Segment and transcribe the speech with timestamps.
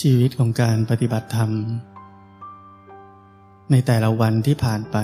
[0.00, 1.50] ชีวิตของการปฏิบัติธรรม
[3.70, 4.96] ในแต่ละวันที่ผ่านไป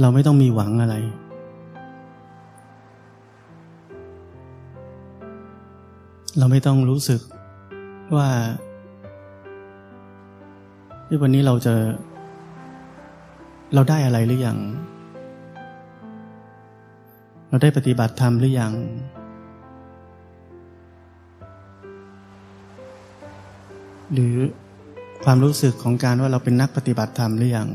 [0.00, 0.96] เราไม่ต้องมีหวังอะไร
[6.38, 7.20] เราไม่ต้องรู้สึก
[8.16, 8.28] ว่า
[11.08, 11.74] ที่วันนี้เราจะ
[13.74, 14.58] เราได้อะไรหรืออยัง
[17.48, 18.72] เราได้ปฏิบัติธรรมหรือยัง
[24.12, 24.34] หรือ
[25.24, 27.70] ความรู้สึกของการว่าเราเป็นนักปฏิบัติธรรมหรือยัง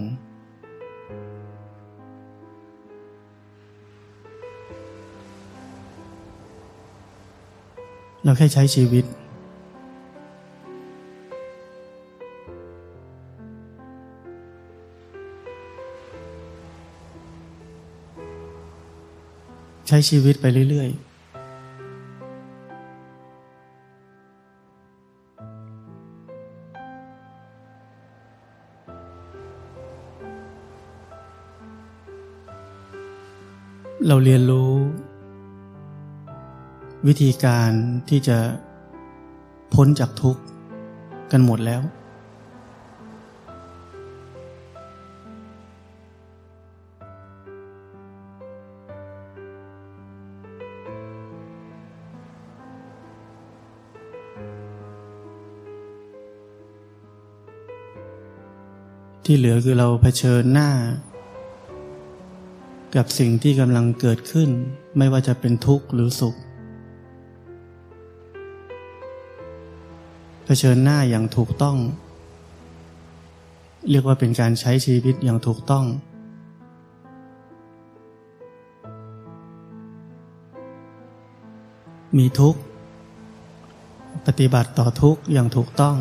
[8.23, 9.05] เราแค่ใช้ชีวิต
[19.87, 21.09] ใช้ชีวิตไปเรื่อยๆ
[34.07, 34.71] เราเรียนรู้
[37.07, 37.71] วิธีการ
[38.09, 38.37] ที่จะ
[39.73, 40.41] พ้นจากทุกข์
[41.31, 41.81] กันหมดแล้ว
[59.25, 60.69] ที่เหลือคือเราเผชิญหน้า
[62.95, 64.49] กับสิ่งที่กำลังเกิดขึ้น
[64.97, 66.35] ไม่ว่าจะเป็นทุกข์หรือสุข
[70.45, 71.77] เผชิญหน้าอย่างถูกต้อง
[73.89, 75.85] เรียกว่าเป็นการใช้ชีวิตอย่างถูกต้อง
[82.17, 82.59] มีทุกข์
[84.27, 85.97] ปฏิบัติต่อทุกข์อย่างถูกต้อง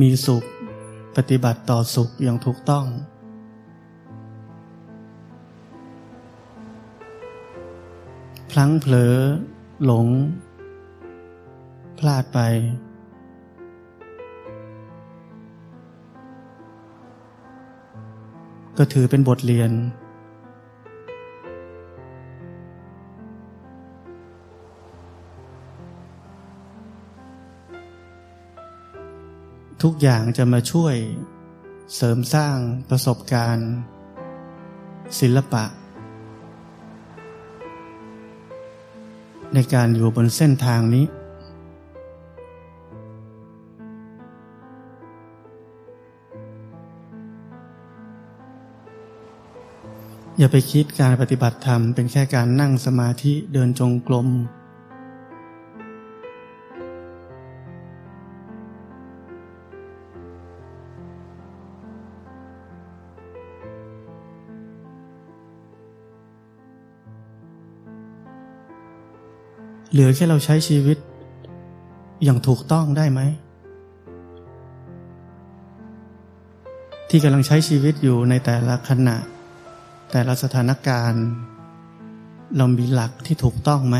[0.00, 0.44] มีสุข
[1.16, 2.86] ปฏิบัติต่อสุขอย่างถูกต้อง
[8.58, 9.14] ลั้งเผลอ
[9.84, 10.08] หลง
[11.98, 12.38] พลาดไป
[18.78, 19.72] ก็ถือเป็นบทเรียน
[29.82, 30.94] ทุกอย่างจะมาช่วย
[31.94, 32.56] เสริมสร้าง
[32.90, 33.70] ประสบการณ์
[35.20, 35.64] ศิลปะ
[39.54, 41.04] ในการอยู่บนเส้นทางนี้
[50.38, 54.28] อย่าไปคิดการปฏิบัติธรรมเป็นแค่การนั่งสมาธิเดินจงกรม
[69.96, 70.98] เหลือแค่เราใช้ชีวิต
[72.24, 73.20] อย่างถูกต้องได้ไหม
[77.08, 79.16] ที่กำลังใช้ชีวิตอยู่ในแต่ละขณะ
[80.12, 81.24] แต่ละสถานการณ์
[82.56, 83.96] เรามีหลักที่ถูกต้องไหม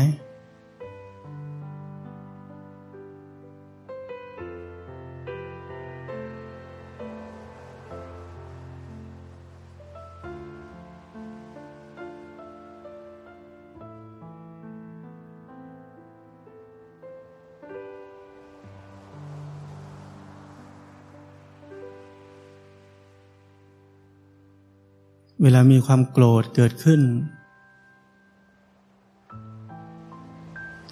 [25.43, 27.01] เวลามีความโกรธเกิดขึ้น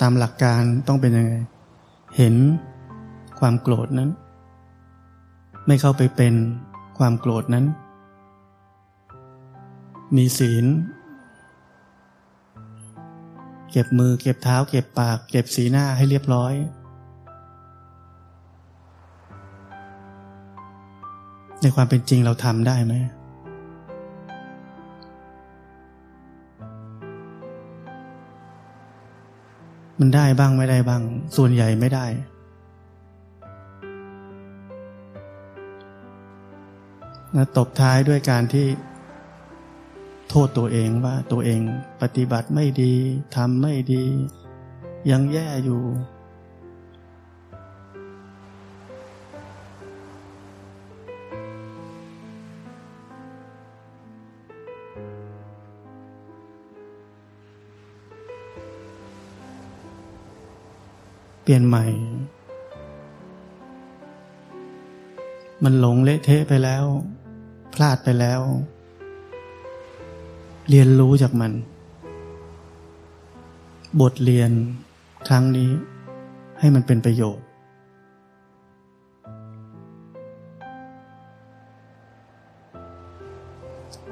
[0.01, 1.33] ตามหลักการต้องเป็นยังไง
[2.17, 2.35] เห็น
[3.39, 4.09] ความโกรธนั้น
[5.67, 6.33] ไม่เข้าไปเป็น
[6.97, 7.65] ความโกรธนั้น
[10.15, 10.65] มีศีล
[13.71, 16.53] เก็บมือเก็บเท้า เก็บปาก เก็บสีหน้าให้เรียบร้อย
[21.61, 22.95] ในความเป็นจริงเราทำได้ไหม
[29.99, 31.01] มันได้บ้างไม่ได้บ้าง
[31.35, 32.05] ส่วนใหญ่ไม่ได้
[37.35, 38.67] นะตบท้ายด้วยการที่
[40.29, 41.61] โทษตัวเองว่าตัวเอง
[42.01, 42.93] ปฏิบัติไม่ดี
[43.35, 44.03] ทำไม่ดี
[45.11, 45.81] ยังแย่อยู่
[61.47, 61.85] เปลี่ยนใหม่
[65.63, 66.85] มันหลงเละเทะไปแล้ว
[67.73, 68.41] พลาดไปแล้ว
[70.69, 71.53] เรียนรู้จากมัน
[74.01, 74.51] บทเรียน
[75.27, 75.71] ครั้งนี้
[76.59, 77.45] ให้มันเป็นประโยชน์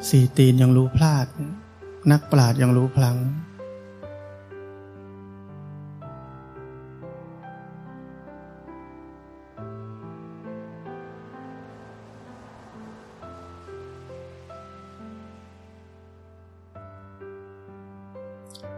[0.09, 1.27] สี่ตีนยังรู้พลาด
[2.11, 3.17] นักปราดยังรู้พลัง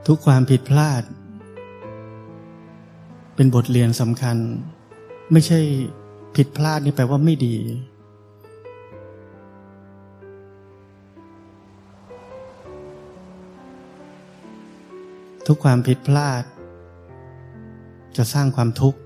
[0.08, 1.04] ทุกความผิดพลาด
[3.36, 4.38] เป็นบทเรียนสำคัญ
[5.32, 5.60] ไม่ใช่
[6.36, 7.56] ผิดพลาดนี่แปลว่าไม่ดี
[15.48, 16.44] ทุกความผิดพลาด
[18.18, 19.00] จะสร้างความทุกข์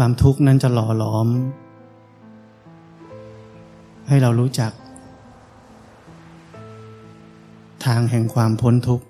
[0.00, 1.28] ความทุกข์นั้นจะหล่อหลอม
[4.08, 4.72] ให้เรารู้จัก
[7.84, 9.04] ทางแห่งความพ้นทุกข์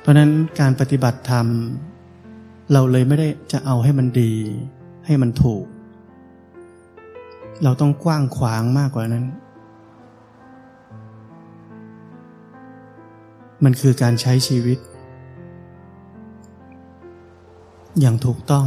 [0.00, 1.46] เพราะนั้นการปฏิบัติธรรม
[2.72, 4.32] เราเลยไม่ได้จะเอาให้มันดี
[5.06, 5.64] ให้มันถูก
[7.62, 9.26] เราต้องกว้างขวางมากกว่านั้น
[13.64, 14.78] มันคือการใช้ชีวิต
[18.00, 18.66] อย่างถูกต้อง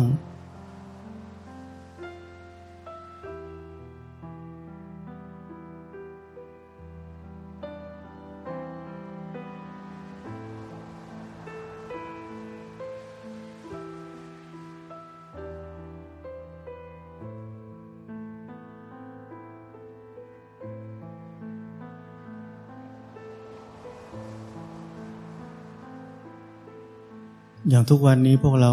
[27.90, 28.72] ทุกวันนี้พวกเรา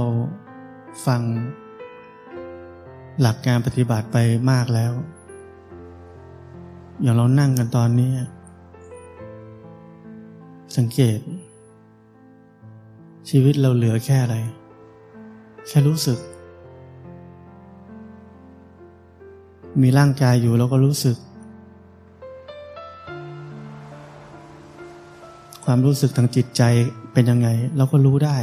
[1.06, 1.20] ฟัง
[3.20, 4.16] หลักการปฏิบัติไป
[4.50, 4.92] มากแล้ว
[7.00, 8.10] อย่างเรานั่งกันตอนนี้
[10.76, 11.18] สังเกต
[13.30, 14.36] ชีวิตเราเหลือแค่อะไร
[15.68, 16.18] แค่รู้สึก
[19.82, 21.16] มีร่างกายอยู่เราก็รู้สึก
[25.64, 26.62] ความรู้สึกทางจิตใจ
[27.12, 28.38] เป็นยังไง เราก็รู้ได้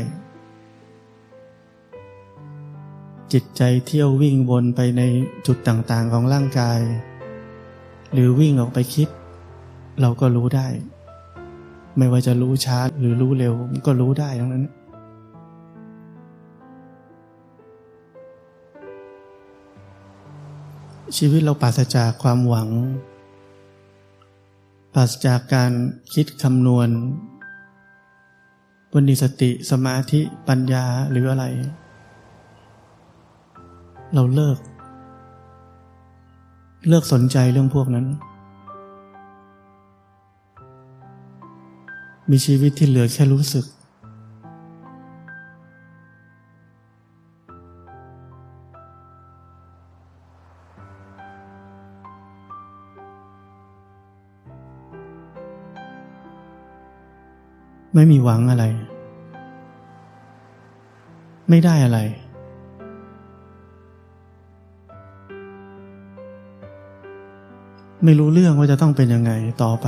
[3.33, 5.01] จิตใจเที่ยววิ่งวนไปใน
[5.47, 6.79] จุดต่างๆของร่างกาย
[8.13, 9.07] หรือวิ่งออกไปคิด
[10.01, 10.67] เราก็รู้ได้
[11.97, 13.53] ไม่ว่าจะรู้ช้าหรือรู้เร็ว
[13.85, 14.65] ก็รู้ได้ทั้งนั้น
[21.17, 22.69] ชีวิตเราปราศจากความหวัง
[24.93, 25.71] ปราศจากการ
[26.13, 26.89] คิดคำนวณ
[28.91, 31.45] บนนิสติสมาธิปัญญาหรืออะไร
[34.13, 34.59] เราเลิก
[36.87, 38.05] เลิกสนใจเรื่องพวกนั้น
[42.29, 43.65] มีชีวิตที่เหลือแค่รู้สึก
[57.93, 58.65] ไม่มีหวังอะไร
[61.49, 61.99] ไม่ได้อะไร
[68.03, 69.31] ไม่รู้เรื่องว่าจะต้องเป็นยังไง
[69.63, 69.87] ต่อไป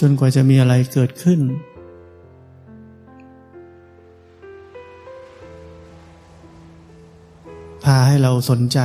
[0.00, 8.78] จนกว่าจะมีอะไรเกิดขึ้นาให้เราสนใจ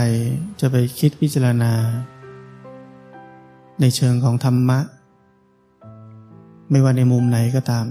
[0.61, 1.73] จะไปคิดพิจารณา
[3.81, 4.79] ในเชิงของธรรมะ
[6.71, 7.87] ไม่ว่าในมุมไหนก็ตาม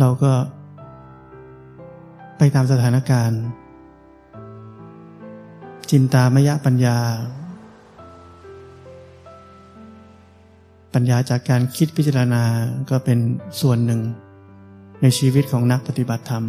[0.00, 0.32] เราก็
[2.38, 3.42] ไปตามสถานการณ์
[5.90, 6.98] จินตามยะปัญญา
[10.98, 12.42] ปัญญาจากการคิดพิจารณา
[12.90, 13.18] ก็เป็น
[13.60, 14.00] ส่วนหนึ่ง
[15.00, 16.44] ในในชีวิตของนักปฏิบัติธรรม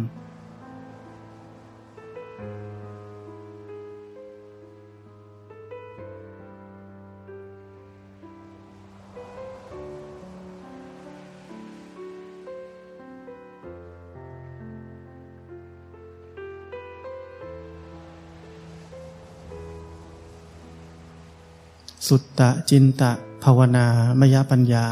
[22.06, 23.86] สุตตะจินตะ ภาวนา
[24.20, 24.86] มยปัญญา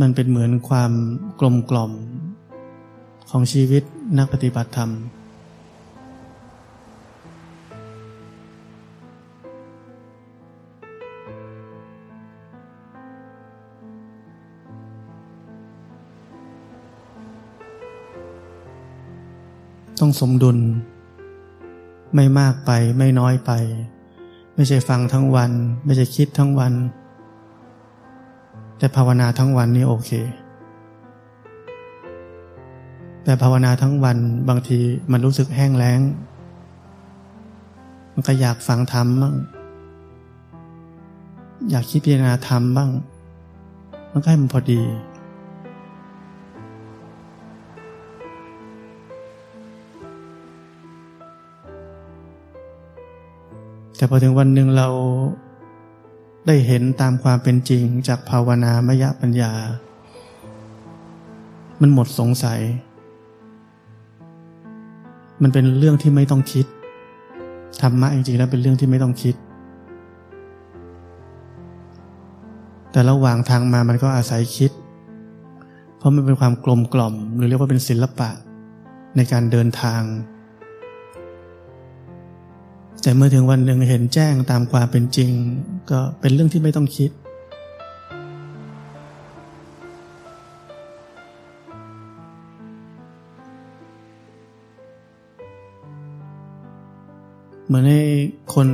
[0.00, 0.92] มันเป็นเหมือนความ
[1.40, 1.92] กลมกล่อม
[3.30, 3.82] ของชีวิต
[4.18, 4.90] นักปฏิบัติธรรม
[20.00, 20.58] ต้องสมดุล
[22.14, 23.50] ไม่มากไปไม่น้อยไป
[24.54, 25.50] ไม่ใช่ฟังทั้งวัน
[25.84, 26.72] ไม่ใช่คิดทั้งวัน
[28.82, 30.10] แต่ภาวนาทั้งวันนี่โอเค
[33.24, 34.78] แต่ภาวนาทั้งวันบางที
[35.12, 36.00] มันรู้สึกแห้งแล้ง
[38.12, 39.34] มันก็อยากฟังธรรมบ้าง
[41.70, 42.90] อยากคิดพิจารณาธรรมบ้าง
[44.12, 44.80] มันก็ให้มันพอดี
[53.96, 54.88] แต่พอถึงวันหนึ่งเรา
[56.46, 59.52] ได้เห็นตามความเป็นจริงจากภาวนามยปัญญา
[61.80, 62.60] มันหมดสงสัย
[65.42, 66.66] มันเป็นเรื่องที่ไม่ต้องคิด
[67.82, 69.34] ธรรมะจริงๆแล้วเป็นเรื่องที่ไม่ต้องคิด
[72.92, 74.70] แต่ระหว่างทางมามันก็อาศัยคิด
[75.96, 78.30] เพราะมันเป็นความกลมกล่อม หรือเรียกว่าเป็นศิลปะ
[79.16, 80.02] ในการเดินทาง
[83.04, 85.30] แต่เมื่อถึงวันหนึ่งเห็นแจ้งตามความเป็นจริง
[85.90, 87.10] ก็เป็นเรื่องที่ไม่ต้องคิด
[97.66, 98.02] เหมือนให้
[98.54, 98.68] คน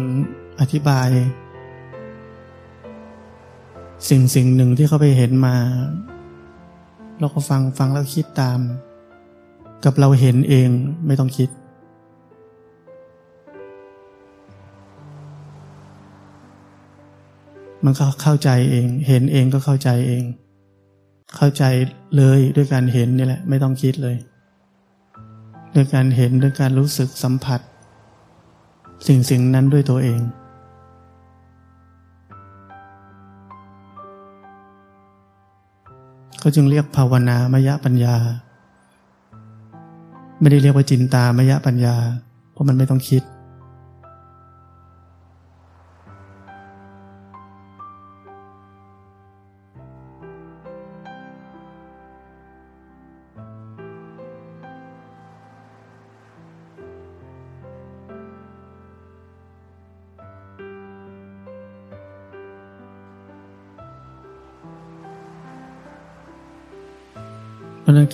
[0.60, 1.08] อธิบาย
[4.08, 5.56] สิ่งสิ่งหนึ่งที่เขาไปเห็นมา
[7.20, 8.60] เราก็ฟังฟังแล้วคิดตาม
[9.84, 10.68] กับเราเห็นเอง
[11.06, 11.48] ไม่ต้องคิด
[17.84, 20.24] มันก็เข้าใจเอง เห็นเองก็เข้าใจเอง
[21.36, 21.64] เข้าใจ
[22.16, 24.16] เลยด้วยการเห็นนี่แหละ ไม่ต้องคิดเลย
[25.74, 27.60] ด้วยการเห็นด้วยการรู้สึกสัมผัส
[29.06, 30.20] สิ่งสิ่งนั้นด้วยตัวเอง
[36.38, 38.16] เขาจึงเรียกภาวนามยะปัญญา
[40.40, 41.96] ไม่ได้เรียกว่าจินตามยะปัญญา
[42.52, 43.22] เพราะมันไม่ต้องคิด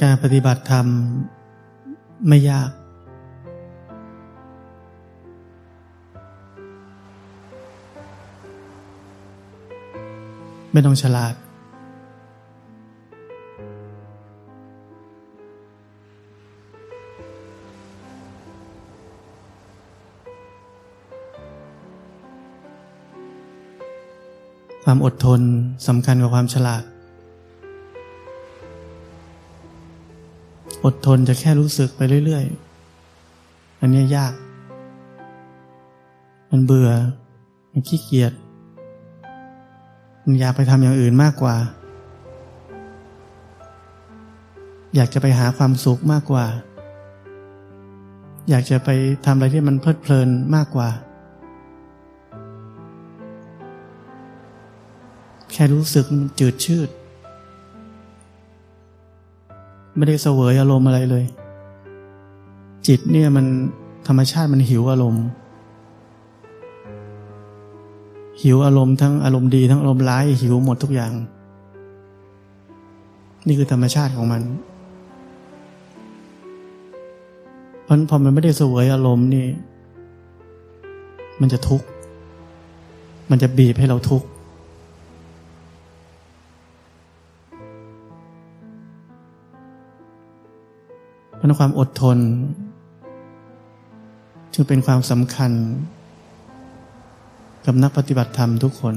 [0.04, 0.86] การปฏิบัติธรรม
[2.28, 2.70] ไม่ยาก
[10.72, 11.34] ไม่ต้องฉลาด
[24.84, 25.40] ความอดทน
[25.86, 26.93] สำคัญกว่าความฉลาด
[30.84, 34.32] อดทนจะแค่รู้สึกไปเรื่อยๆ อันนี้ยาก
[36.50, 36.90] มันเบื่อ
[37.70, 38.32] มันขี้เกียจ
[40.24, 41.56] มันอยากไปทำอย่างอื่นมากกว่า
[44.94, 46.46] อยากจะไปหาความสุขมากกว่า
[48.50, 48.88] อยากจะไป
[49.24, 50.88] ทำอะไรที่มันเพลิดเพลินมากกว่า
[55.52, 56.88] แค่รู้สึกมันจืดชืด
[59.96, 61.24] ไม่ได้เสวยอารมณ์อะไรเลย
[62.86, 63.46] จิตเนี่ยมัน
[64.06, 65.24] ธรรมชาติมันหิวอารมณ์
[68.42, 71.12] หิวอารมณ์ทั้งอารมณ์ดีทั้งอารมณ์ร้ายหิวหมดทุกอย่าง
[73.46, 74.42] นี่คือธรรมชาติของมัน
[77.84, 79.46] เพราะพอมันไม่ได้เสวยอารมณ์นี่
[81.40, 81.86] มันจะทุกข์
[83.30, 84.26] มันจะบีบให้เราทุกข์
[91.48, 92.18] ราะความอดทน
[94.54, 95.52] จึงเป็นความสำคัญ
[97.66, 98.94] กับนักปฏิบัติธรรมทุกคน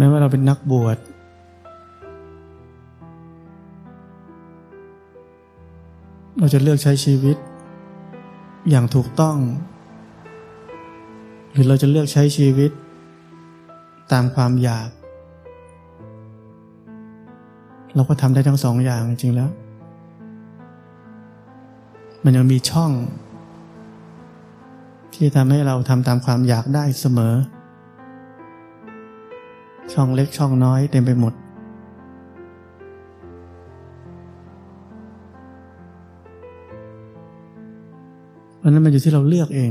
[0.00, 0.98] แม้ว่าเราเป็นนักบวช
[6.38, 7.36] เราจะเลือกใช้ชีวิต
[8.70, 9.36] อย่างถูกต้อง
[11.52, 12.70] หรือเราจะเลือกใช้ชีวิต
[14.12, 14.88] ตามความอยาก
[17.94, 19.50] เราก็ทำได้ทั้งสองอย่างจริงๆแล้ว
[22.24, 22.92] มันยังมีช่อง
[25.14, 27.34] ที่ทำให้เราทำตามความอยากได้เสมอ
[29.92, 31.34] ช่องเล็กช่องน้อยเต็มไปหมด
[38.58, 39.70] เพราะนั้นมันอยู่ที่เราเลือกเอง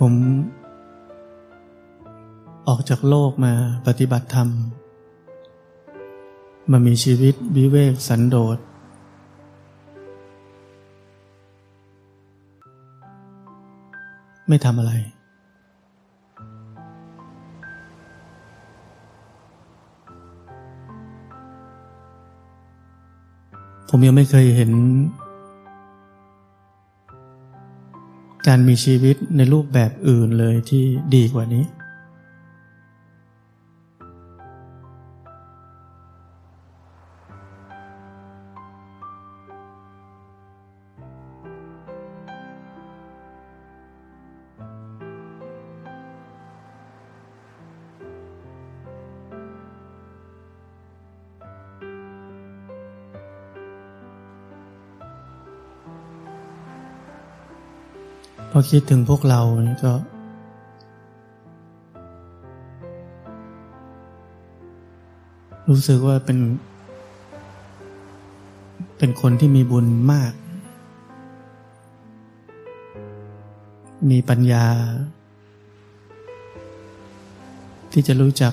[0.00, 0.14] ผม
[2.68, 3.52] ออกจากโลกมา
[3.86, 4.48] ปฏิบัติธรรม
[6.70, 8.58] มามีชีวิตวิเวกสันโดษ
[14.48, 14.92] ไม่ทำอะไร
[23.88, 24.70] ผมยังไม่เคยเห็น
[28.48, 30.84] การมีชีวิตในรูปแบบอื่นเลยที่
[31.14, 31.64] ดีกว่านี้
[58.58, 59.92] อคิดถึงพวกเรานี่ก็
[65.68, 66.38] รู้สึกว่าเป็น
[68.98, 70.32] เป็นคนที่มีบุญมาก
[74.10, 74.66] มีปัญญา
[77.92, 78.52] ที่จะรู้จัก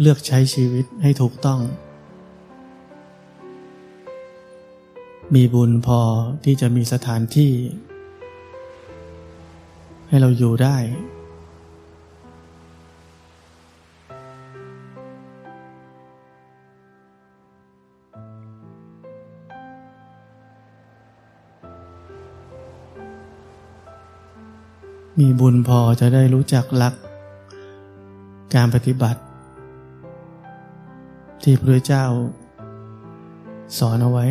[0.00, 1.60] เลือกใช้ชีวิตให้ถูกต้อง
[5.34, 6.00] มีบุญพอ
[6.44, 7.52] ที่จะมีสถานที่
[10.08, 10.76] ให้เราอยู่ได้
[25.18, 26.94] มีบุญพอจะได้รู้จักหลัก
[28.54, 29.20] การปฏิบัติ
[31.42, 32.04] ที่พระเจ้า
[33.78, 34.26] สอนเอาไว้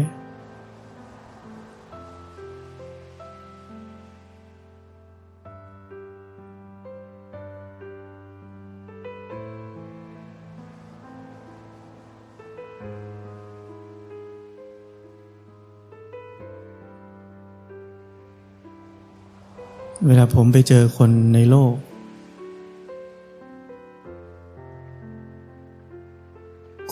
[20.18, 21.74] ลาผมไปเจอคนในโลก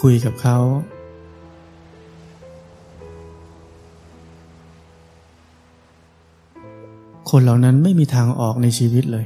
[0.02, 0.58] คุยกับเขา
[7.30, 9.26] คนเหล่านั้นไม่มีทางออกในชีวิตเลย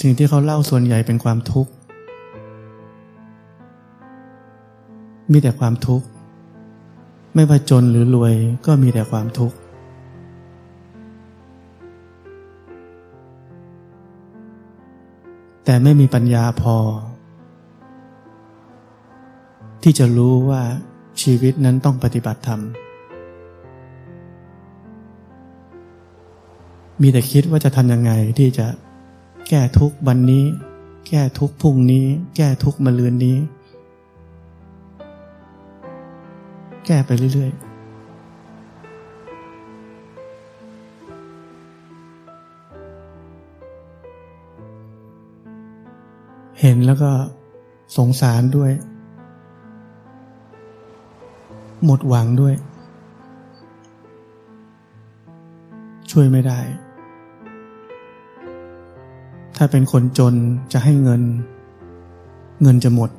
[0.00, 1.75] สิ่งที่เขาเล่าส่วนใหญ่เป็นความทุกข์
[5.32, 6.06] มีแต่ความทุกข์
[7.34, 8.34] ไม่ว่าจนหรือรวย
[8.66, 9.56] ก็มีแต่ความทุกข์
[15.64, 16.76] แต่ไม่มีปัญญาพอ
[19.82, 20.62] ที่จะรู้ว่า
[21.22, 22.60] ชีวิตนั้นต้องปฏิบัติธรรม
[27.00, 28.66] มีแต่คิดว่าจะทำยังไงที่จะ
[29.48, 30.44] แก้ทุกวันนี้
[31.08, 33.36] แก้ทุกพรุ่งนี้ แก้ทุกมะรืนนี้
[36.86, 37.60] แก้ไปเรื่อย ๆ
[46.60, 47.10] เห็นแล้วก็
[47.96, 48.72] สงสารด้วย
[51.84, 52.54] หมดหวังด้วย
[56.10, 56.60] ช่วยไม่ได้
[59.56, 60.34] ถ้าเป็นคนจน
[60.72, 61.22] จะให้เงิน
[62.62, 63.10] เงินจะหมด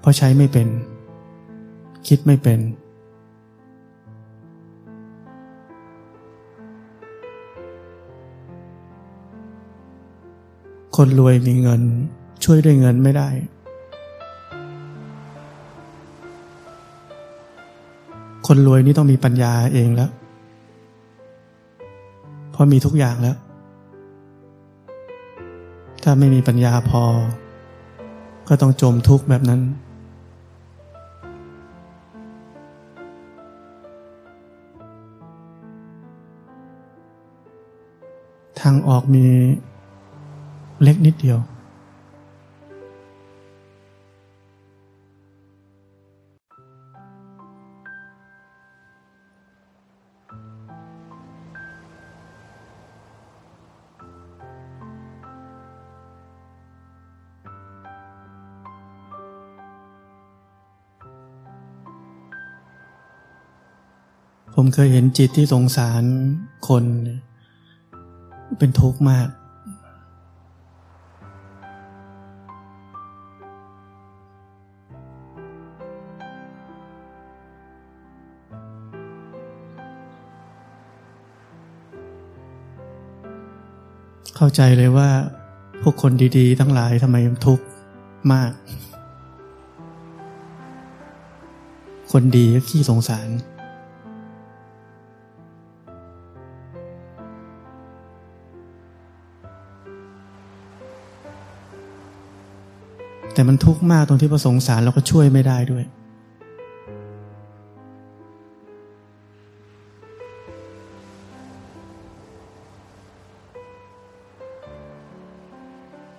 [0.00, 0.68] เพราะใช้ไม่เป็น
[2.08, 2.60] คิดไม่เป็น
[10.96, 11.82] คนรวยมีเงิน
[12.44, 13.28] ช่วยด้วยเงินไม่ได้
[18.46, 20.10] คนรวยนี่ต้องมีปัญญาเองแล้ว
[22.50, 23.36] เพราะมีทุกอย่างแล้ว
[26.02, 27.02] ถ้าไม่มีปัญญาพอ
[28.48, 29.60] ก็ต้องจมทุกข์แบบนั้น
[38.62, 39.26] ทางออกมี
[40.82, 41.40] เล็กนิดเดียว
[64.54, 66.02] ผมเคยเห็นจิตที่สงสาร
[66.68, 66.84] คน
[68.62, 69.28] เป็นทุกข์มาก
[84.36, 85.10] เข้าใจเลยว่า
[85.82, 87.64] พวกคนดีๆ ทั้งหลายทำไมทุกข์
[88.32, 88.52] มาก
[92.12, 93.28] คนดีก็ขี้สงสาร
[103.40, 105.84] แต่มันทุกข์มากตรงที่ประสงสารเราก็ช่วยไม่ได้ด้วย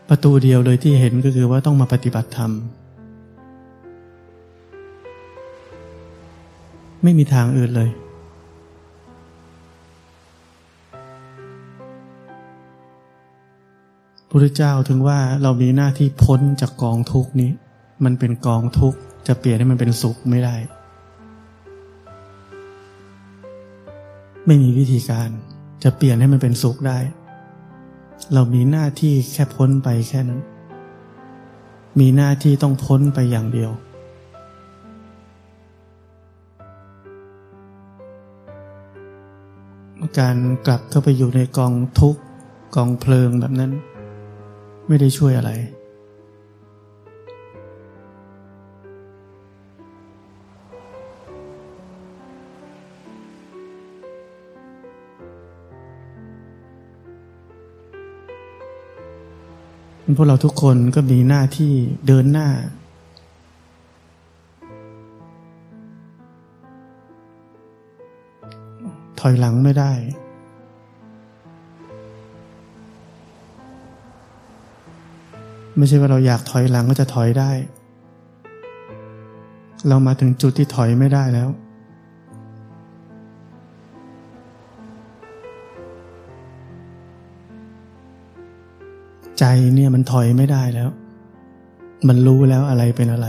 [0.10, 2.52] ประตูเดียวเลยที่เห็นก็คือว่าต้องมาปฏิบัติธรรม
[7.04, 7.90] ไม่มีทางอื่นเลย
[14.34, 17.52] พระเจ้าถึงว่าเรามีหน้าที่พ้นจากกองทุกนี้
[18.04, 18.96] มันเป็นกองทุก
[19.28, 20.56] จะเปลี่ยนให้มันเป็นสุขไม่ได้
[24.46, 25.30] ไม่มีวิธีการ
[25.84, 27.00] จะเปลี่ยนให้มันเป็นสุขได้
[28.34, 30.42] เรามีหน้าที่แค่พ้นไปแค่นั้น
[32.00, 33.72] มีหน้าที่ต้องพ้นไปอย่างเดียว
[40.20, 42.16] การกลับเข้าไปอยู่ในกองทุก
[42.76, 43.72] กองเพลิงแบบนั้น
[44.94, 45.52] ไม่ได้ช่วยอะไร
[60.18, 61.74] พวกเราทุกคนก็มีหน้าที่
[62.08, 62.48] เดินหน้า
[69.20, 69.94] ถอยหลังไม่ได้
[75.78, 77.52] ไม่ใช่ว่าเราอยากถอยหลังก็จะถอยได้
[79.88, 81.50] เรามาถึงจุดที่ถอยไม่ได้แล้ว
[89.40, 90.90] ใจเนี่ยมันถอยไม่ได้แล้ว
[92.08, 93.28] มันรู้แล้วอะไรเป็นอะไร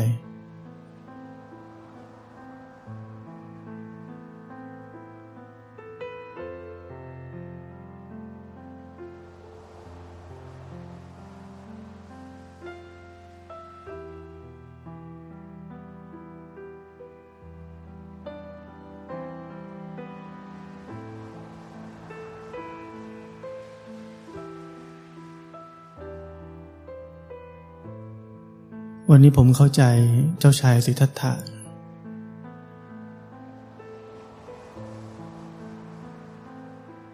[29.25, 29.83] นี้ผมเข้าใจ
[30.39, 31.33] เจ้าชายสิทธัตถะ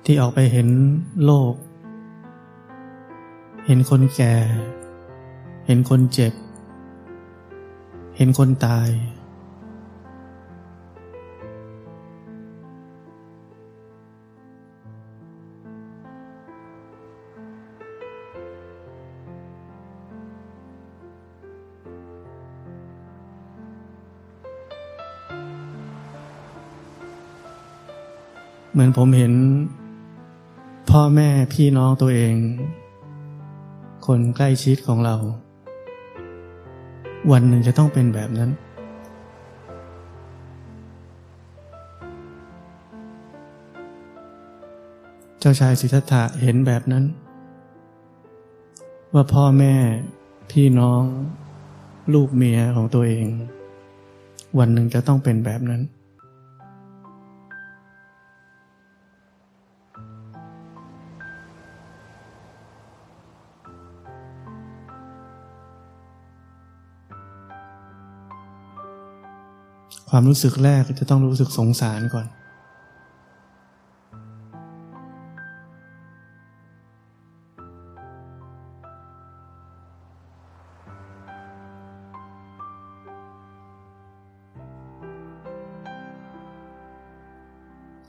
[0.05, 0.68] ที่ออกไปเห็น
[1.25, 1.55] โลก
[3.66, 4.35] เห็นคนแก่
[5.66, 6.33] เห็นคนเจ็บ
[8.16, 8.88] เห็นคนตาย
[28.78, 29.34] เหมือนผมเห็น
[30.90, 32.34] พ่อแม่พี่น้องตัวเอง
[34.06, 35.16] คนใกล้ชิดของเรา
[37.32, 38.50] วันหนึ่งจะต้องเป็นแบบนั้น
[45.40, 47.04] เจ้าชายสิทธัตถะเห็นแบบนั้น
[49.14, 49.74] ว่าพ่อแม่
[50.52, 51.02] พี่น้อง
[52.14, 53.26] ลูกเมียของตัวเอง
[54.58, 55.82] วันหนึ่งจะต้องเป็นแบบนั้น
[70.11, 72.27] ความรู้สึกแรกจะต้องรู้สึกสงสารก่อน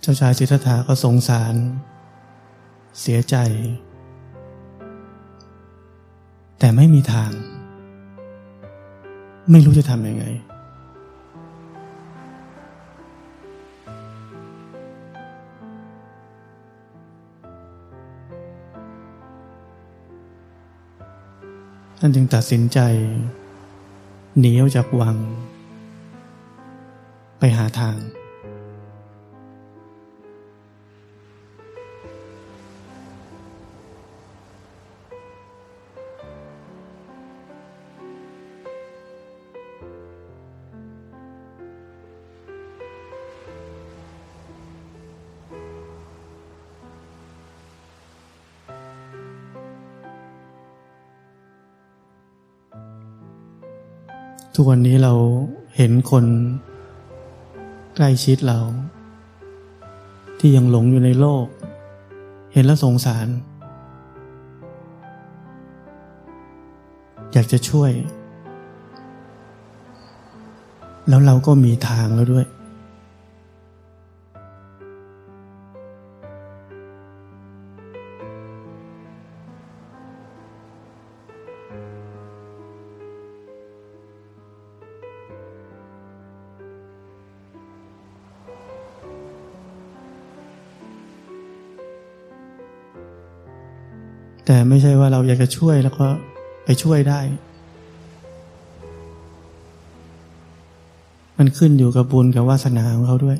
[0.02, 1.56] เจ้าชายสิทธัตถะก็สงสาร
[3.02, 3.36] เสียใจ
[6.60, 7.32] แต่ไม่มีทาง
[9.52, 10.26] ไม่รู้จะทำยังไง
[22.02, 22.80] ท่านจึงตัดสินใจ
[24.40, 25.18] หนีออกจากวัง
[27.40, 27.98] ไปหาทาง
[54.62, 55.14] ทุกวันนี้เรา
[55.76, 56.26] เห็นคน
[57.96, 58.60] ใกล้ชิดเรา
[60.40, 61.46] ที่ยังหลงอยู่ในโลก
[62.54, 63.28] เห็นแล้วสงสาร
[67.34, 67.92] อยากจะช่วย
[71.08, 72.46] แล้วเราก็มีทางแล้วด้วย
[94.52, 96.08] แต่ไม่ใช่ว่าเราอยากจะช่วยแล้วก็
[96.66, 97.20] ไปช่วยได้
[101.38, 103.38] มันขึ้นอยู่กับบุญกับวาสนาของเขาด้วย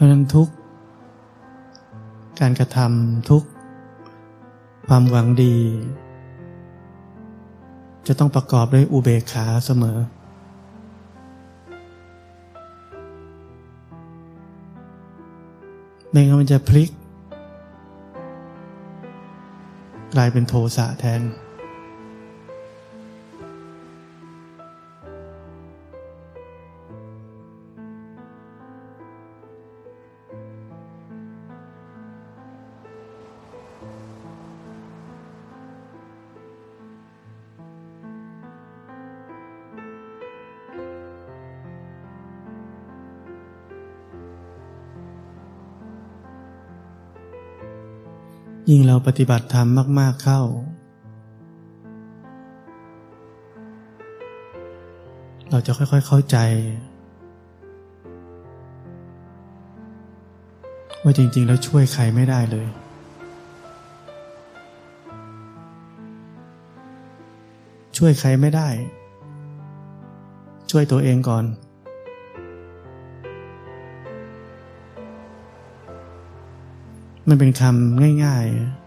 [0.00, 0.48] ราะฉะนั้นทุก
[2.40, 3.42] การกระทำทุก
[4.86, 5.56] ความหวังดี
[8.06, 9.98] จะต้องประกอบด้วยอุเบกขาเสมอ
[16.10, 16.90] ไม่งั้นมันจะพลิก
[20.14, 21.20] กลายเป็นโทสะแทน
[49.06, 50.40] ปฏิบัติธรรมมาก ๆ เข้า
[55.50, 56.36] เราจะค่อย ๆ เข้าใจ
[61.02, 62.68] ว่าจริง ๆ แล้วช่วยใครไม่ได้เลย
[67.96, 68.68] ช่วยใครไม่ได้
[70.70, 71.44] ช่วยตัวเองก่อน
[77.28, 78.79] มันเป็นคำง่าย ๆ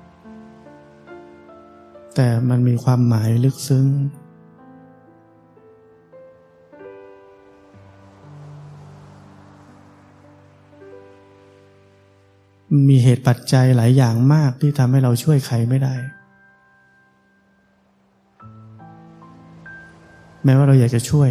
[2.16, 3.88] แต่มันมีความหมายลึกซึ้ง
[12.90, 15.96] มีเหตุปัจจัยหลายอย่างมากที่ทำให้เราช่วยใครไม่ได้
[20.44, 21.30] แม้ว่าเราอยากจะช่วย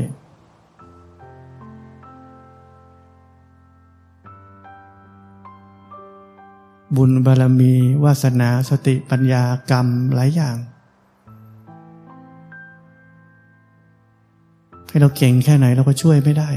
[6.97, 7.73] บุญบารมี
[8.05, 10.57] วาสนาสติปัญญากรรมหลายอย่าง
[14.89, 16.51] ให้เราเก่งแค่ไหนเราก็ช่วยไม่ได้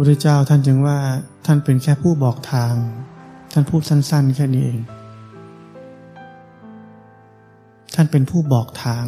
[0.00, 0.98] พระพุทธเจ้าท่านจึงว่า
[1.46, 2.74] ท่านเป็นแค่ผู้บอกทาง
[3.52, 4.80] ท่านพูดสั้นๆ แค่นี้เอง
[7.94, 9.04] ท่านเป็นผู้บอกทาง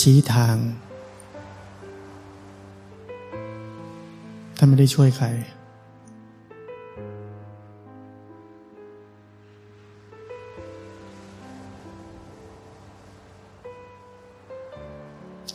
[0.00, 0.56] ชี้ทาง
[4.56, 5.26] ท่านไม่ได้ช่วยใคร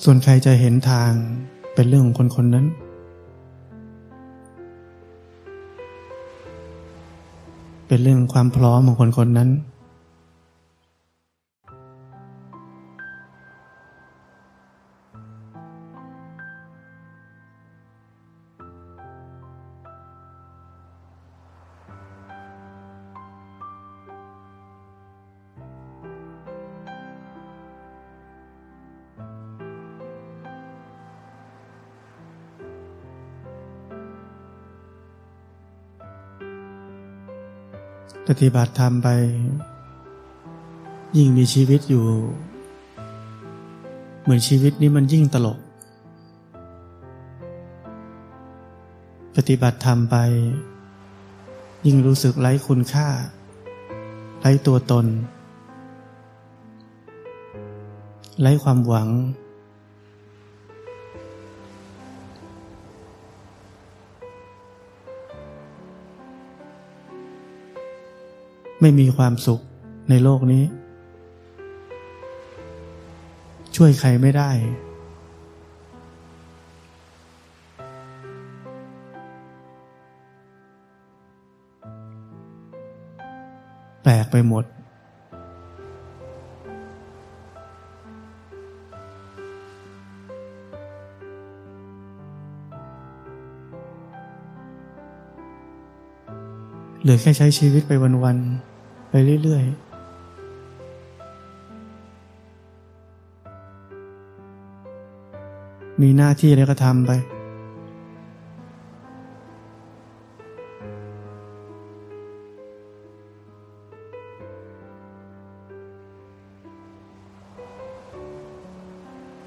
[0.04, 1.14] ส่วนใครจะเห็นทาง
[1.80, 2.66] เป็นเรื่องของคนคนนั้น
[7.88, 9.50] เป็นเรื่องความพร้อมของคนคนนั้น
[38.40, 39.10] ฏิบัติธรรมไป
[41.18, 42.06] ยิ่งมีชีวิตอยู่
[44.22, 45.60] เหมือนชีวิตนี้มันยิ่งตลก
[49.36, 50.16] ปฏิบัติธรรมไป
[51.86, 53.08] ยิ่งรู้สึกไร้คุณค่า
[54.40, 55.06] ไร้ตัวตน
[58.42, 59.08] ไร้ความหวัง
[68.82, 69.62] ไม่มีความสุข
[70.10, 70.64] ในโลกนี้
[73.76, 74.52] ช่วยใครไม่ได้
[84.04, 84.64] แปลกไปหมด
[97.02, 97.92] เหลือแค่ใช้ชีวิตไป
[98.24, 99.88] วันๆ ไปเรื่อยๆ
[106.02, 107.12] มีหน้าที่อะไรก็ทำไป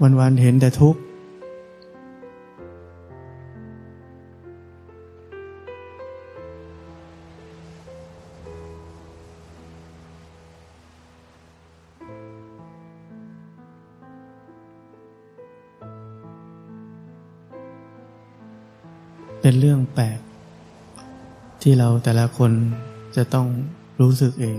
[0.02, 1.00] วันๆเห็นแต่ทุกข์
[21.62, 22.52] ที่เราแต่ละคน
[23.16, 23.46] จะต้อง
[24.00, 24.58] รู้สึกเอง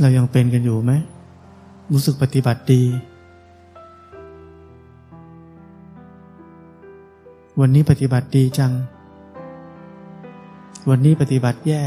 [0.00, 0.92] เรายังเป็นกันอยู่ไหม
[1.92, 2.82] รู้สึกปฏิบัติดี
[7.60, 8.72] วันนี้ปฏิบัติดีจัง
[10.88, 11.82] วันนี้ปฏิบัติแย่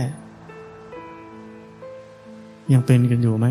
[2.72, 3.48] ยังเป็นกันอยู่ไหม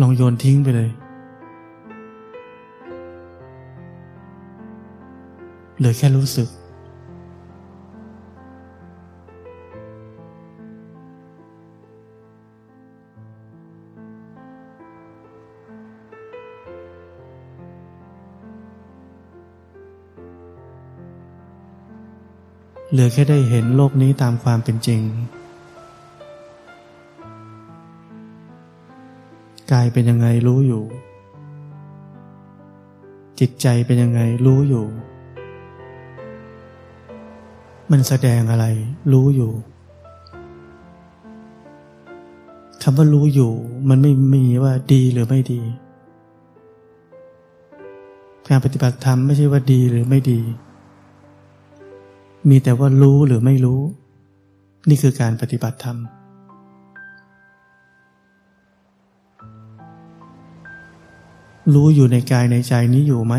[0.00, 0.90] ลองโยนทิ้งไปเลย
[5.78, 6.48] เหลือแค่รู้สึก
[22.92, 25.00] เหลือแค่ได้เห็นโลกนี้ตามความเป็นจริง
[29.72, 30.82] กายเป็นยังไงรู้อยู่
[33.40, 34.86] จิตใจเป็นยังไงรู้อยู่
[37.90, 38.66] มันแสดงอะไร
[39.12, 39.52] รู้อยู่
[42.82, 43.52] คำว่ารู้อยู่
[43.88, 45.60] มันไม่มีว่าดีหรือไม่ดี
[48.48, 50.40] การปฏิบัติธรรมไม่ใช่ว่าดีหรือไม่ดี
[52.48, 53.80] มีแต่ว่ารู้หรือไม่รู้
[54.88, 55.98] นี่คือการปฏิบัติธรรม
[61.74, 63.34] รู้อยู่ในกายในใจนี้อยู่ไหม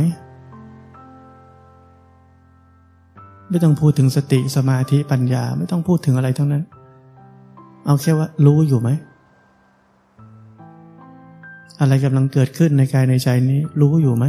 [3.49, 6.63] ไม่ต้องพูดถึงสติสมาธิปัญญาไม่ต้องพูดถึงอะไรทั้งนั้น
[7.86, 8.89] เอาแค่ว่ารู้อยู่ไหม
[11.79, 14.25] อะไรกำลังเกิดขึ้นในกายในใจนี้ รู้อยู่ไหม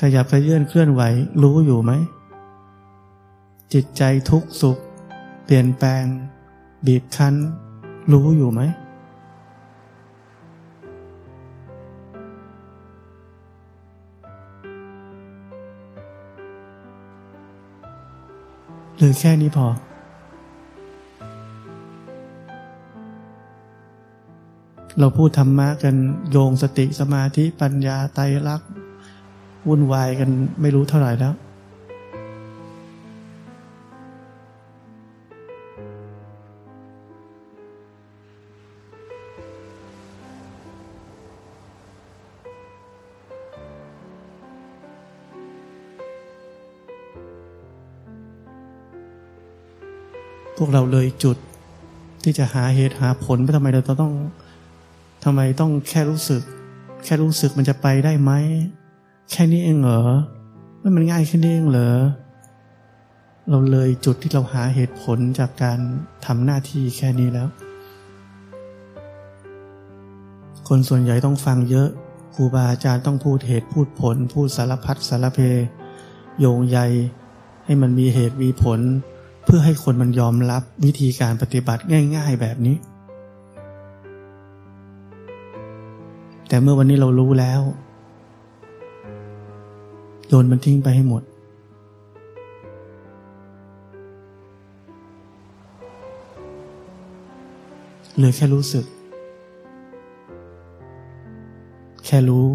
[0.00, 1.02] ขยับขยื่นเคลื่อนไหว
[1.42, 1.92] รู้อยู่ไหม
[3.72, 4.78] จิตใจทุกข์สุข
[5.44, 6.04] เปลี่ยนแปลง
[6.86, 7.34] บีบคั้น
[8.12, 8.60] รู้อยู่ไหม
[19.02, 19.66] หรือแค่นี้พอ
[24.98, 25.94] เราพูดธรรมะกัน
[26.30, 28.70] โยงสติสมาธิปัญญาไตรลักษณ์
[29.68, 30.30] วุ่นวายกัน
[30.60, 31.34] ไม่รู้เท่าไหร่แล้ว
[50.70, 51.36] วกเราเลยจุด
[52.22, 54.12] ที่จะหาเหตุหาผลไปทำไมเราต้อง
[55.24, 56.42] ทำไมต้องแค่รู้สึก
[57.04, 58.32] แค่รู้สึกมันจะไปได้ไหม
[59.30, 60.02] แค่นี้เองเหรอ
[60.78, 61.90] ไม่มันง่ายแค่นี้เองเหรอ
[63.48, 65.78] เราเลยจุดที่เราหาเหตุผลจากการ
[66.26, 67.48] ทำหน้าที่แค่นี้แล้ว
[70.68, 71.88] คนส่วนใหญ่ต้องฟังเยอะ
[72.34, 75.40] ครูบาอาจารย์ต้องพูดเหตุพูดผล พูดสารพัดสารเพ
[76.38, 76.78] โยงใย
[77.64, 78.80] ให้มันมีเหตุมีผล
[79.52, 81.82] พื่อให้คนมันยอมรับวิธีการปฏิบัติ
[82.16, 82.76] ง่าย ๆ แบบนี้
[86.48, 87.60] แต่เมื่อวันนี้เรารู้แล้ว
[90.28, 91.22] โยนมันทิ้งไปให้หมด
[98.16, 98.84] เหลือแค่รู้สึก
[102.06, 102.46] แค่รู้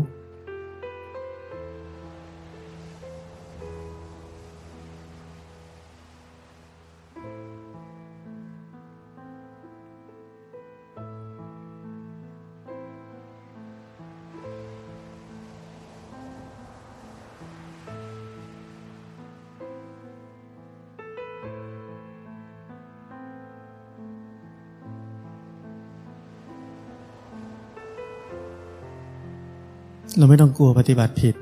[30.25, 31.35] เราไม่ต้องกลัวปฏิบัติผิด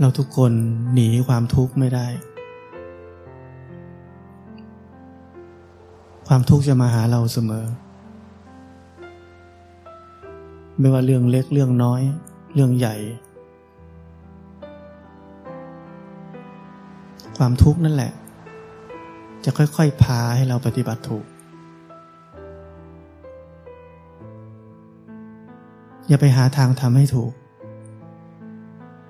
[0.00, 0.52] เราทุกคน
[0.94, 2.06] หนีความทุกข์ไม่ได้
[6.28, 7.64] ความทุกข์จะมาหาเราเสมอ
[10.78, 12.02] ไม่ว่าเรื่องเล็กเรื่องน้อย
[12.54, 12.96] เรื่องใหญ่
[17.36, 18.12] ความทุกข์นั่นแหละ
[19.50, 21.24] จะค่อยๆ พาให้เราปฏิบัติถูก
[26.08, 27.32] อย่าไปหาทางทำให้ถูก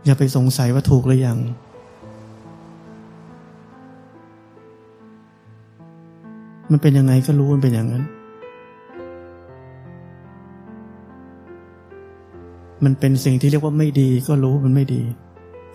[0.05, 1.39] อย่าไปสงสัยว่าถูกหรือยัง
[6.70, 8.05] มันเป็นยังไงก็รู้มันเป็นอย่างนั้น
[12.84, 15.03] มันเป็นสิ่งที่เรียกว่าไม่ดีก็รู้มันไม่ดี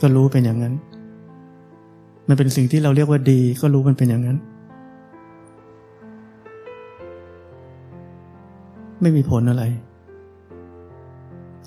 [0.02, 0.74] ก็รู้เป็นอย่างนั้น
[2.28, 4.40] มันเป็นสิ่งที่เราเรียกว่าดีก็รู้มันเป็นอย่างนั้น
[9.04, 9.64] ไม่มีผลอะไร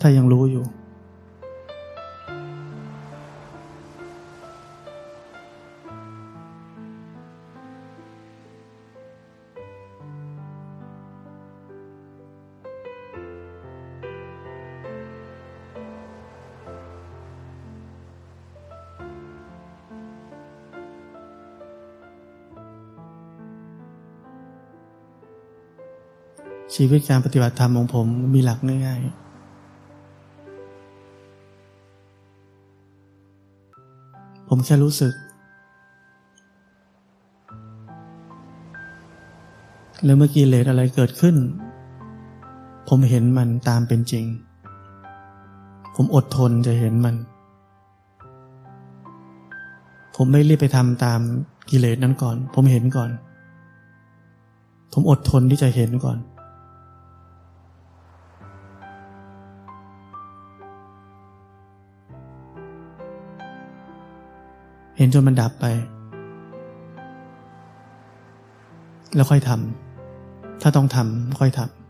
[0.01, 0.64] ถ้ายังรู้อยู่
[26.77, 29.27] ชีวิตการปฏิบัติธรรมของผมมีหลักง่ายๆ
[34.49, 35.14] ผมแค่รู้สึก
[40.05, 41.37] แล้วเมื่อกี้เลสอะไรเกิดขึ้น
[42.89, 44.24] ผมเห็นมันตามเป็นจริง
[45.95, 47.16] ผมอดทนจะเห็นมัน
[50.16, 51.20] ผมไม่รีบไปทำตาม
[51.70, 53.11] กิเลสนั้นก่อน ผมเห็นก่อน
[54.93, 56.18] ผมอดทนที่จะเห็นก่อน
[64.97, 65.66] เห็นจนมันดับไป
[69.14, 71.86] แล้วค่อยทำถ้าต้องทำค่อยทำ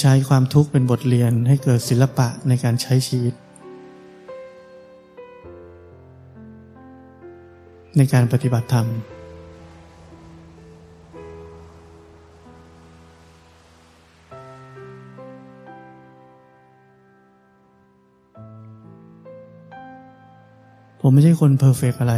[0.00, 3.34] ใช้ความทุกข์เป็นบทเรียนให้เกิดศิลปะในการใช้ชีวิต
[7.96, 8.86] ในการปฏิบัติธรรม
[21.00, 22.14] ผมไม่ใช่คนเพอร์เฟกอะไร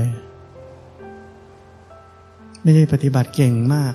[2.63, 3.95] ไม่ใช่ปฏิบัติเก่งมาก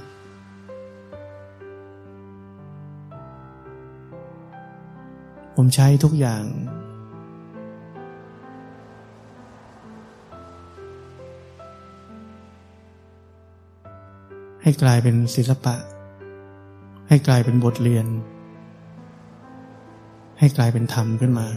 [5.56, 6.44] ผมใช้ทุกอย่าง
[14.62, 15.76] ให้กลายเป็นศิลปะ
[17.10, 18.06] ให้กลายเป็นบทเรียน
[20.40, 21.48] ให้กลายเป็นธรรมขึ้นมา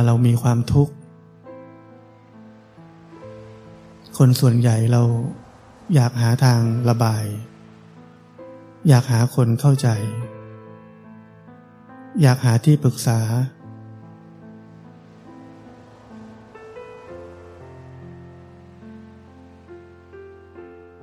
[0.00, 0.94] เวลาเรามีความทุกข์
[4.18, 5.02] คนส่วนใหญ่เรา
[5.94, 7.24] อยากหาทางระบาย
[8.88, 9.88] อยากหาคนเข้าใจ
[12.22, 13.20] อยากหาที่ปรึกษา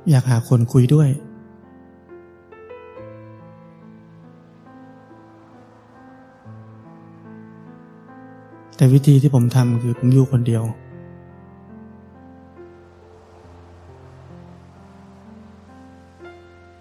[0.10, 1.10] อยากหาคนคุยด้วย
[8.78, 10.64] แต่วิธีที่ผมทำคือผมอยู่คนเดียว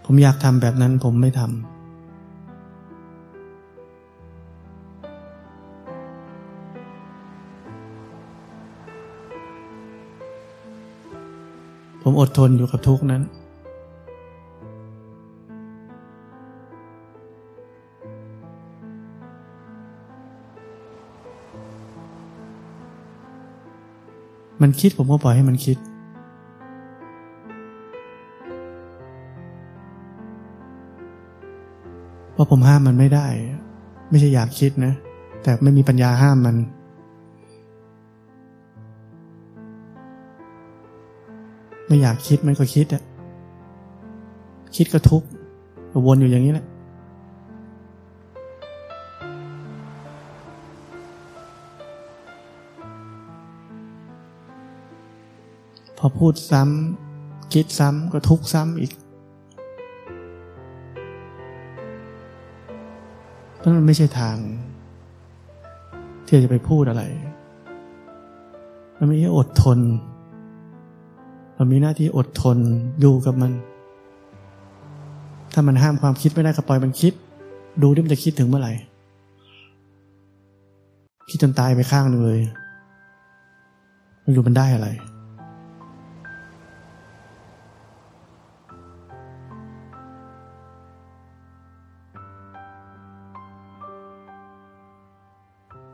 [0.04, 1.50] ผมอยากทำแบบนั้นผมไม่ทำ
[12.02, 13.22] ผมอดทนอยู่กับทุกนั้น
[24.62, 25.78] มันคิดผมก็ปล่อยให้มันคิด
[32.32, 33.26] เพราะผมห้ามมันไม่ได้
[34.10, 34.92] ไม่ใช่อยากคิดนะ
[35.42, 36.56] แต่ไม่มีปัญญาห้ามมัน
[41.86, 43.02] ไม่อยากคิดมันก็คิดอะ
[44.76, 45.28] คิดก็ทุกข์
[46.06, 46.66] วนอยู่อย่างนี้แหละ
[55.98, 58.92] พอพูดซ้ำคิดซ้ำก็ทุกซ้ำอีก
[63.56, 64.36] เพราะมันไม่ใช่ทาง
[66.26, 67.02] ที่จะไปพูดอะไร
[68.98, 69.78] มันม่ใช่อดทน
[71.54, 72.58] เรามีหน้าที่อดทน
[73.00, 73.52] อยู่กับมัน
[75.52, 77.12] ถ้ามันห้ามความคิดไม่ได้ก็ปล่อยมันคิด
[77.82, 78.72] ดูดิมันจะคิดถึงเมื่อไหร่
[81.28, 82.40] คิดจนตายไปข้างหนึ่งเลย
[84.22, 84.88] ไม่รู้มันได้อะไร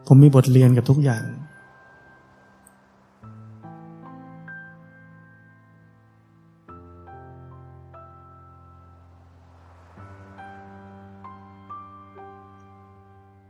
[0.07, 1.25] ผมมีบทเรียนกับทุกอย่าง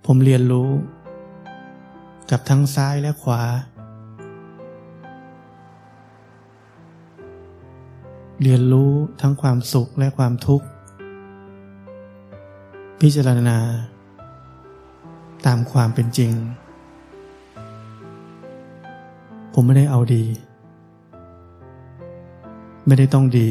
[0.07, 0.71] ผมเรียนรู้
[2.31, 3.43] กับทั้งซ้ายและขวา
[8.43, 10.67] เรียนรู้ทั้งความสุขและความทุกข์
[13.01, 13.59] พิจารณา
[15.47, 16.33] ตามความเป็นจริง
[19.55, 20.25] ผมไม่ได้เอาดี
[22.87, 23.49] ไม่ได้ต้องดี